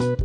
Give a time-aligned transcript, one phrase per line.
[0.00, 0.16] Halo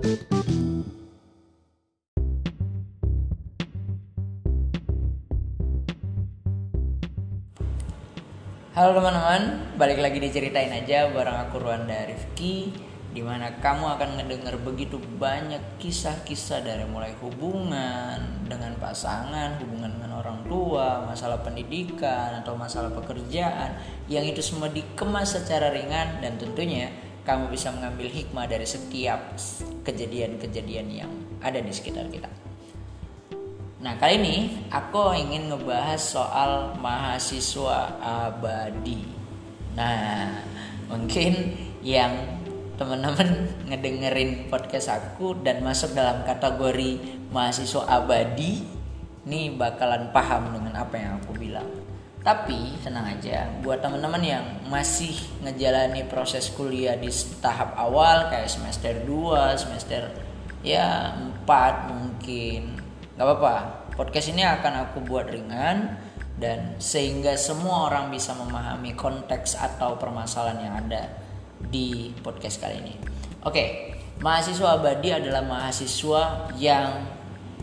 [8.96, 12.71] teman-teman, balik lagi diceritain aja bareng aku Ruanda Rifki
[13.11, 20.23] Di mana kamu akan ngedenger begitu banyak kisah-kisah dari mulai hubungan dengan pasangan, hubungan dengan
[20.23, 23.76] orang tua, masalah pendidikan atau masalah pekerjaan
[24.07, 26.96] Yang itu semua dikemas secara ringan dan tentunya
[27.26, 29.34] kamu bisa mengambil hikmah dari setiap
[29.82, 31.11] kejadian-kejadian yang
[31.42, 32.30] ada di sekitar kita
[33.86, 34.36] Nah kali ini
[34.74, 39.06] aku ingin ngebahas soal mahasiswa abadi.
[39.78, 40.42] Nah
[40.90, 41.54] mungkin
[41.86, 42.42] yang
[42.82, 46.98] teman-teman ngedengerin podcast aku dan masuk dalam kategori
[47.30, 48.66] mahasiswa abadi,
[49.30, 51.85] ini bakalan paham dengan apa yang aku bilang.
[52.26, 55.14] Tapi tenang aja, buat teman-teman yang masih
[55.46, 60.10] ngejalani proses kuliah di tahap awal kayak semester 2, semester
[60.66, 61.14] ya
[61.46, 62.82] 4 mungkin
[63.16, 63.55] Gak apa-apa,
[63.96, 65.95] podcast ini akan aku buat ringan
[66.36, 71.16] dan sehingga semua orang bisa memahami konteks atau permasalahan yang ada
[71.71, 72.99] di podcast kali ini.
[73.47, 77.08] Oke, mahasiswa abadi adalah mahasiswa yang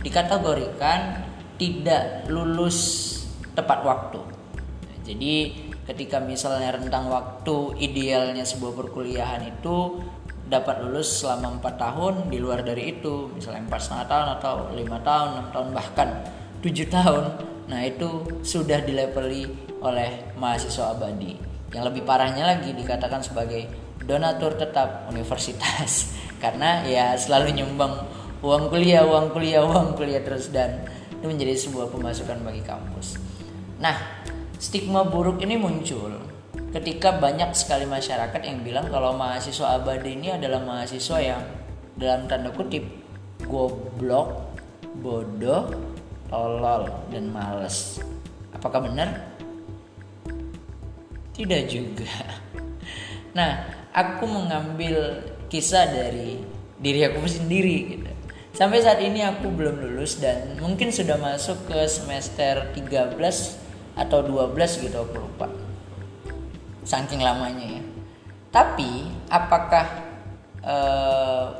[0.00, 1.20] dikategorikan
[1.60, 3.20] tidak lulus
[3.52, 4.31] tepat waktu.
[5.02, 5.34] Jadi
[5.82, 9.98] ketika misalnya rentang waktu idealnya sebuah perkuliahan itu
[10.46, 15.00] dapat lulus selama empat tahun di luar dari itu misalnya empat setengah tahun atau lima
[15.00, 16.08] tahun enam tahun bahkan
[16.60, 17.24] tujuh tahun
[17.72, 19.48] nah itu sudah dileveli
[19.82, 21.34] oleh mahasiswa abadi.
[21.72, 23.66] Yang lebih parahnya lagi dikatakan sebagai
[24.04, 26.12] donatur tetap universitas.
[26.42, 28.06] Karena ya selalu nyumbang
[28.42, 30.82] uang kuliah uang kuliah uang kuliah terus dan
[31.14, 33.18] itu menjadi sebuah pemasukan bagi kampus.
[33.78, 33.94] Nah
[34.62, 36.22] stigma buruk ini muncul
[36.70, 41.42] ketika banyak sekali masyarakat yang bilang kalau mahasiswa abadi ini adalah mahasiswa yang
[41.98, 42.86] dalam tanda kutip
[43.42, 44.54] goblok,
[45.02, 45.66] bodoh,
[46.30, 47.98] tolol dan males.
[48.54, 49.34] Apakah benar?
[51.34, 52.14] Tidak juga.
[53.32, 53.64] Nah,
[53.96, 56.36] aku mengambil kisah dari
[56.76, 58.12] diri aku sendiri gitu.
[58.52, 63.61] Sampai saat ini aku belum lulus dan mungkin sudah masuk ke semester 13
[63.98, 64.56] atau 12
[64.88, 65.48] gitu aku lupa
[66.82, 67.82] saking lamanya ya.
[68.52, 69.86] Tapi apakah
[70.60, 70.76] e,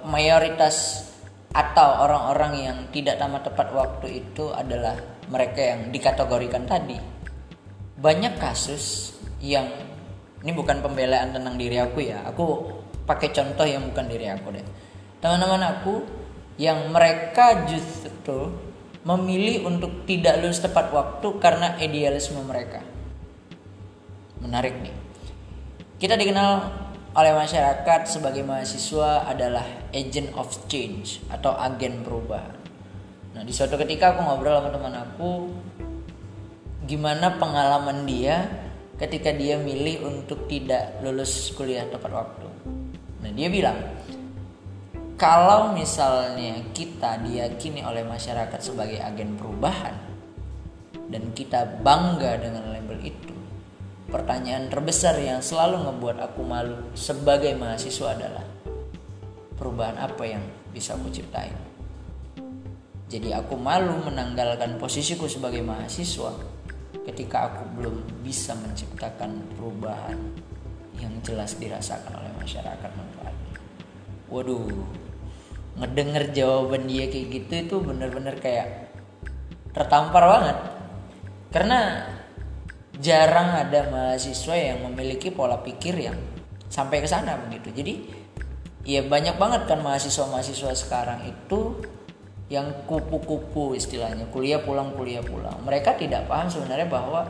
[0.04, 1.08] mayoritas
[1.52, 4.98] atau orang-orang yang tidak tamat tepat waktu itu adalah
[5.30, 6.98] mereka yang dikategorikan tadi?
[7.96, 9.68] Banyak kasus yang
[10.42, 12.26] ini bukan pembelaan tentang diri aku ya.
[12.28, 12.44] Aku
[13.06, 14.66] pakai contoh yang bukan diri aku deh.
[15.22, 16.02] Teman-teman aku
[16.58, 18.52] yang mereka justru
[19.02, 22.82] memilih untuk tidak lulus tepat waktu karena idealisme mereka.
[24.38, 24.94] Menarik nih.
[25.98, 26.50] Kita dikenal
[27.12, 32.56] oleh masyarakat sebagai mahasiswa adalah agent of change atau agen perubahan.
[33.32, 35.30] Nah, di suatu ketika aku ngobrol sama teman aku
[36.88, 38.48] gimana pengalaman dia
[38.98, 42.48] ketika dia milih untuk tidak lulus kuliah tepat waktu.
[43.22, 43.78] Nah, dia bilang
[45.20, 49.94] kalau misalnya kita diyakini oleh masyarakat sebagai agen perubahan
[51.12, 53.32] dan kita bangga dengan label itu,
[54.12, 58.44] Pertanyaan terbesar yang selalu ngebuat aku malu sebagai mahasiswa adalah
[59.56, 61.56] perubahan apa yang bisa aku ciptain.
[63.08, 66.28] Jadi aku malu menanggalkan posisiku sebagai mahasiswa
[67.08, 70.20] ketika aku belum bisa menciptakan perubahan
[71.00, 73.41] yang jelas dirasakan oleh masyarakat manfaatnya.
[74.32, 74.64] Waduh,
[75.76, 78.88] ngedenger jawaban dia kayak gitu itu bener-bener kayak
[79.76, 80.58] tertampar banget.
[81.52, 82.08] Karena
[82.96, 86.16] jarang ada mahasiswa yang memiliki pola pikir yang
[86.72, 87.68] sampai ke sana begitu.
[87.76, 87.94] Jadi
[88.88, 91.84] ya banyak banget kan mahasiswa-mahasiswa sekarang itu
[92.48, 95.60] yang kupu-kupu istilahnya kuliah pulang kuliah pulang.
[95.60, 97.28] Mereka tidak paham sebenarnya bahwa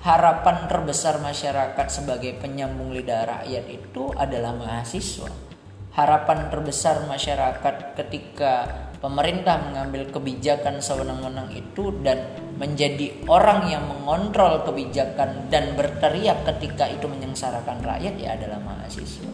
[0.00, 5.51] harapan terbesar masyarakat sebagai penyambung lidah rakyat itu adalah mahasiswa.
[5.92, 8.64] Harapan terbesar masyarakat ketika
[9.02, 17.04] pemerintah mengambil kebijakan sewenang-wenang itu dan menjadi orang yang mengontrol kebijakan dan berteriak ketika itu
[17.10, 19.28] menyengsarakan rakyat ya adalah mahasiswa.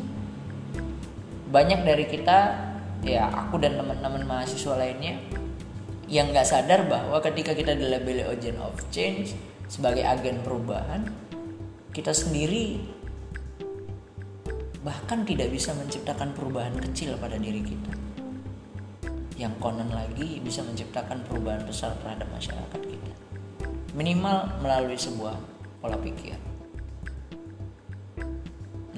[1.53, 2.39] Banyak dari kita
[3.07, 5.21] ya aku dan teman-teman mahasiswa lainnya
[6.09, 9.37] yang nggak sadar bahwa ketika kita dilabeli agent of change
[9.69, 11.05] sebagai agen perubahan
[11.93, 12.81] kita sendiri
[14.89, 17.93] bahkan tidak bisa menciptakan perubahan kecil pada diri kita
[19.37, 23.15] yang konon lagi bisa menciptakan perubahan besar terhadap masyarakat kita.
[23.95, 25.39] Minimal melalui sebuah
[25.79, 26.35] pola pikir.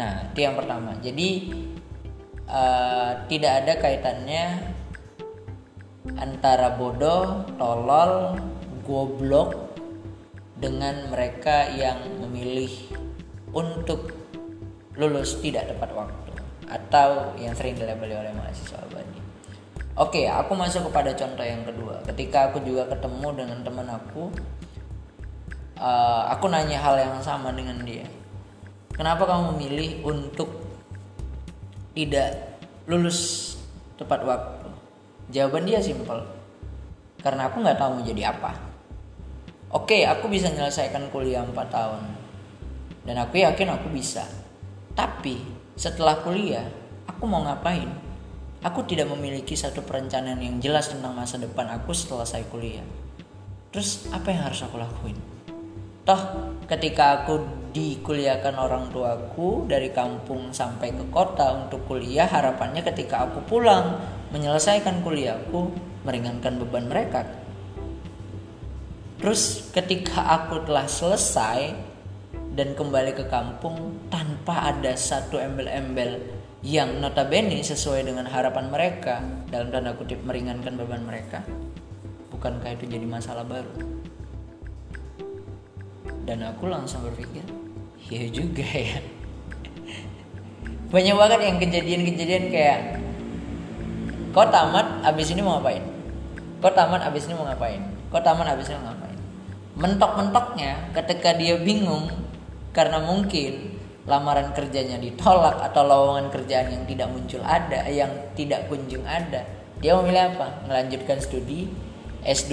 [0.01, 0.97] Nah, itu yang pertama.
[1.05, 1.53] Jadi
[2.49, 4.45] uh, tidak ada kaitannya
[6.17, 8.41] antara bodoh, tolol,
[8.89, 9.77] goblok
[10.57, 12.73] dengan mereka yang memilih
[13.53, 14.20] untuk
[14.99, 16.33] lulus tidak tepat waktu
[16.71, 19.19] atau yang sering dilabeli oleh mahasiswa abadi.
[19.99, 21.99] Oke, aku masuk kepada contoh yang kedua.
[22.07, 24.31] Ketika aku juga ketemu dengan teman aku,
[25.77, 28.07] uh, aku nanya hal yang sama dengan dia.
[28.95, 30.49] Kenapa kamu memilih untuk
[31.93, 32.55] tidak
[32.87, 33.55] lulus
[33.99, 34.69] tepat waktu?
[35.35, 36.23] Jawaban dia simpel.
[37.21, 38.57] Karena aku nggak tahu mau jadi apa.
[39.71, 42.03] Oke, aku bisa menyelesaikan kuliah 4 tahun.
[43.05, 44.40] Dan aku yakin aku bisa.
[45.01, 45.41] Tapi
[45.81, 46.69] setelah kuliah,
[47.09, 47.89] aku mau ngapain?
[48.61, 52.85] Aku tidak memiliki satu perencanaan yang jelas tentang masa depan aku setelah saya kuliah.
[53.73, 55.17] Terus apa yang harus aku lakuin?
[56.05, 57.41] Toh ketika aku
[57.73, 63.97] dikuliahkan orang tuaku dari kampung sampai ke kota untuk kuliah, harapannya ketika aku pulang
[64.37, 65.73] menyelesaikan kuliahku
[66.05, 67.25] meringankan beban mereka.
[69.17, 71.89] Terus ketika aku telah selesai,
[72.51, 76.19] dan kembali ke kampung tanpa ada satu embel-embel
[76.61, 81.41] yang notabene sesuai dengan harapan mereka dalam tanda kutip meringankan beban mereka.
[82.35, 83.71] Bukankah itu jadi masalah baru?
[86.27, 87.47] Dan aku langsung berpikir
[88.11, 88.99] ya juga ya.
[90.93, 92.81] Banyak banget yang kejadian-kejadian kayak
[94.35, 95.83] kau tamat abis ini mau ngapain?
[96.61, 97.81] Kau tamat abis ini mau ngapain?
[98.11, 99.19] Kau tamat abis ini mau ngapain?
[99.81, 102.11] Mentok-mentoknya ketika dia bingung
[102.71, 109.05] karena mungkin lamaran kerjanya ditolak atau lowongan kerjaan yang tidak muncul ada yang tidak kunjung
[109.05, 110.69] ada dia memilih apa?
[110.69, 111.65] Melanjutkan studi
[112.21, 112.53] S2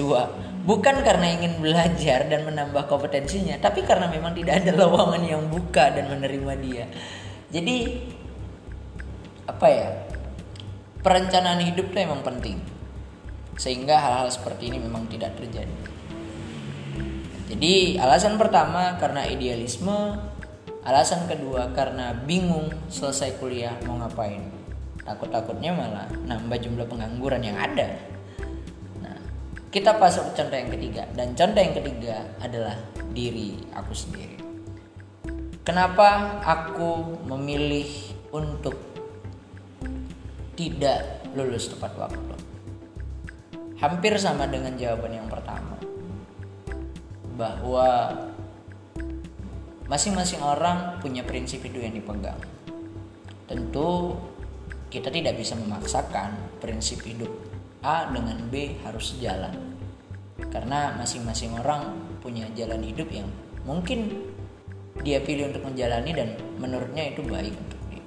[0.64, 5.92] bukan karena ingin belajar dan menambah kompetensinya tapi karena memang tidak ada lowongan yang buka
[5.92, 6.84] dan menerima dia.
[7.52, 7.76] Jadi
[9.44, 9.88] apa ya?
[10.98, 12.58] Perencanaan hidup itu memang penting.
[13.54, 15.97] Sehingga hal-hal seperti ini memang tidak terjadi
[17.48, 20.20] jadi alasan pertama karena idealisme,
[20.84, 24.44] alasan kedua karena bingung selesai kuliah mau ngapain.
[25.00, 27.96] Takut-takutnya malah nambah jumlah pengangguran yang ada.
[29.00, 29.16] Nah,
[29.72, 32.76] kita masuk ke contoh yang ketiga dan contoh yang ketiga adalah
[33.16, 34.36] diri aku sendiri.
[35.64, 37.88] Kenapa aku memilih
[38.28, 38.76] untuk
[40.52, 42.36] tidak lulus tepat waktu?
[43.80, 45.67] Hampir sama dengan jawaban yang pertama
[47.38, 48.10] bahwa
[49.86, 52.42] masing-masing orang punya prinsip hidup yang dipegang.
[53.46, 54.18] Tentu
[54.90, 57.30] kita tidak bisa memaksakan prinsip hidup
[57.80, 59.54] A dengan B harus jalan.
[60.50, 63.30] Karena masing-masing orang punya jalan hidup yang
[63.62, 64.10] mungkin
[65.06, 68.04] dia pilih untuk menjalani dan menurutnya itu baik untuk dia.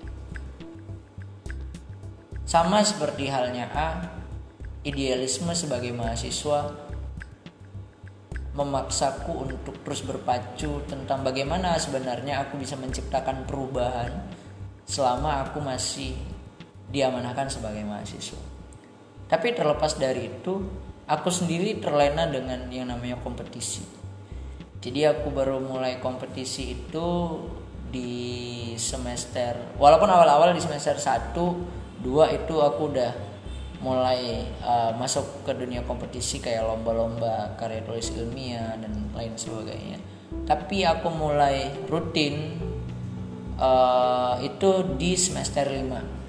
[2.43, 3.87] Sama seperti halnya A,
[4.83, 6.90] idealisme sebagai mahasiswa
[8.61, 14.13] memaksaku untuk terus berpacu tentang bagaimana sebenarnya aku bisa menciptakan perubahan
[14.85, 16.13] selama aku masih
[16.91, 18.39] diamanahkan sebagai mahasiswa.
[19.31, 20.59] Tapi terlepas dari itu,
[21.07, 23.83] aku sendiri terlena dengan yang namanya kompetisi.
[24.81, 27.07] Jadi aku baru mulai kompetisi itu
[27.91, 31.35] di semester walaupun awal-awal di semester 1
[32.01, 32.07] 2
[32.39, 33.30] itu aku udah
[33.81, 39.97] mulai uh, masuk ke dunia kompetisi kayak lomba-lomba karya tulis ilmiah dan lain sebagainya
[40.45, 42.61] tapi aku mulai rutin
[43.57, 46.21] uh, itu di semester 5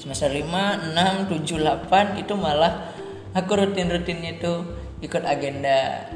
[0.00, 2.88] semester 5, 6, 7, 8 itu malah
[3.36, 4.64] aku rutin-rutin itu
[5.04, 6.08] ikut agenda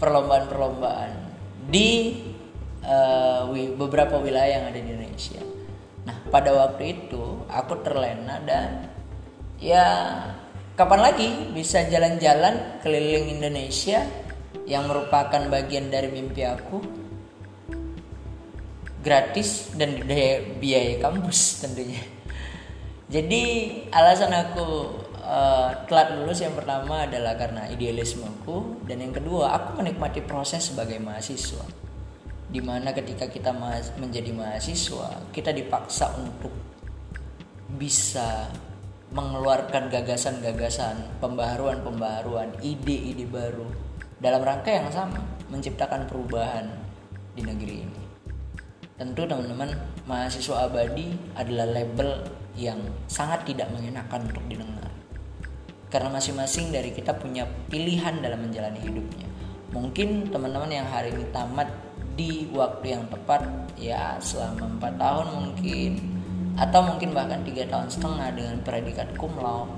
[0.00, 1.12] perlombaan-perlombaan
[1.68, 2.16] di
[2.80, 3.44] uh,
[3.76, 5.44] beberapa wilayah yang ada di Indonesia.
[6.08, 8.88] Nah, pada waktu itu aku terlena dan
[9.58, 9.84] ya
[10.78, 14.06] kapan lagi bisa jalan-jalan keliling Indonesia
[14.64, 16.78] yang merupakan bagian dari mimpi aku?
[19.02, 22.02] Gratis dan biaya, biaya kampus tentunya.
[23.08, 23.42] Jadi
[23.88, 24.68] alasan aku
[25.24, 31.00] uh, telat lulus yang pertama adalah karena idealismeku dan yang kedua aku menikmati proses sebagai
[31.00, 31.64] mahasiswa.
[32.48, 33.52] Di mana ketika kita
[33.96, 36.52] menjadi mahasiswa kita dipaksa untuk
[37.80, 38.48] bisa
[39.08, 43.64] mengeluarkan gagasan-gagasan, pembaharuan-pembaharuan, ide-ide baru
[44.20, 46.68] dalam rangka yang sama, menciptakan perubahan
[47.32, 48.02] di negeri ini.
[48.98, 49.72] Tentu teman-teman,
[50.04, 52.26] mahasiswa abadi adalah label
[52.58, 54.90] yang sangat tidak mengenakan untuk didengar.
[55.88, 59.30] Karena masing-masing dari kita punya pilihan dalam menjalani hidupnya.
[59.72, 61.70] Mungkin teman-teman yang hari ini tamat
[62.18, 63.46] di waktu yang tepat
[63.78, 66.17] ya selama 4 tahun mungkin
[66.58, 69.70] atau mungkin bahkan tiga tahun setengah dengan predikat cum laude.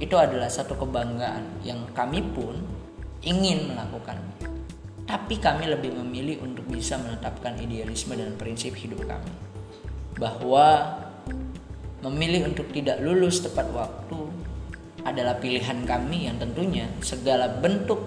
[0.00, 2.56] Itu adalah satu kebanggaan yang kami pun
[3.20, 4.18] ingin melakukan.
[5.06, 9.30] Tapi kami lebih memilih untuk bisa menetapkan idealisme dan prinsip hidup kami.
[10.18, 10.98] Bahwa
[12.02, 14.18] memilih untuk tidak lulus tepat waktu
[15.06, 18.02] adalah pilihan kami yang tentunya segala bentuk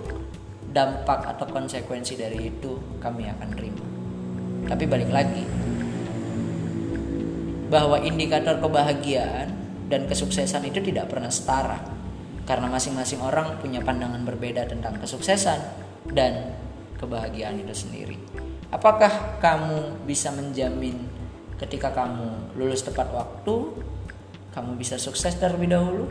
[0.69, 3.85] dampak atau konsekuensi dari itu kami akan terima.
[4.67, 5.68] Tapi balik lagi
[7.69, 9.53] bahwa indikator kebahagiaan
[9.89, 11.81] dan kesuksesan itu tidak pernah setara
[12.49, 15.61] karena masing-masing orang punya pandangan berbeda tentang kesuksesan
[16.09, 16.57] dan
[16.97, 18.17] kebahagiaan itu sendiri.
[18.73, 20.97] Apakah kamu bisa menjamin
[21.61, 23.85] ketika kamu lulus tepat waktu,
[24.53, 26.09] kamu bisa sukses terlebih dahulu?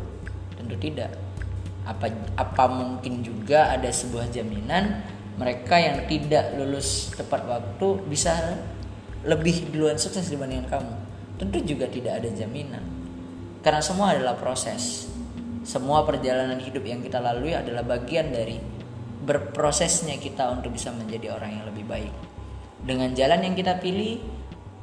[0.55, 1.11] Tentu tidak.
[1.83, 2.07] Apa
[2.39, 5.03] apa mungkin juga ada sebuah jaminan
[5.39, 8.59] mereka yang tidak lulus tepat waktu bisa
[9.27, 10.95] lebih duluan sukses dibandingkan kamu?
[11.39, 12.83] Tentu juga tidak ada jaminan.
[13.63, 15.07] Karena semua adalah proses.
[15.63, 18.59] Semua perjalanan hidup yang kita lalui adalah bagian dari
[19.23, 22.15] berprosesnya kita untuk bisa menjadi orang yang lebih baik.
[22.83, 24.19] Dengan jalan yang kita pilih,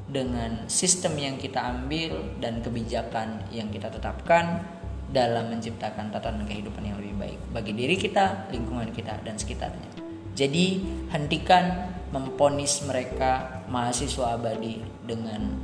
[0.05, 4.61] dengan sistem yang kita ambil dan kebijakan yang kita tetapkan
[5.09, 9.89] dalam menciptakan tatanan kehidupan yang lebih baik bagi diri kita, lingkungan kita dan sekitarnya.
[10.35, 15.63] Jadi hentikan memponis mereka mahasiswa abadi dengan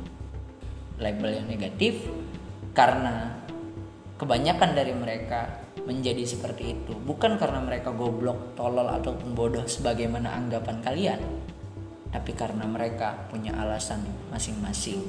[1.02, 2.06] label yang negatif
[2.72, 3.42] karena
[4.16, 10.78] kebanyakan dari mereka menjadi seperti itu bukan karena mereka goblok, tolol ataupun bodoh sebagaimana anggapan
[10.78, 11.20] kalian,
[12.14, 15.02] tapi karena mereka punya alasan masing-masing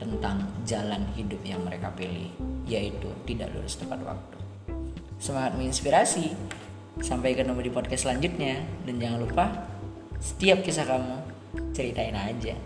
[0.00, 2.32] tentang jalan hidup yang mereka pilih,
[2.64, 4.38] yaitu tidak lulus tepat waktu.
[5.20, 6.32] Semangat menginspirasi.
[6.96, 9.68] Sampai ketemu di podcast selanjutnya dan jangan lupa
[10.16, 11.20] setiap kisah kamu
[11.76, 12.56] ceritain aja.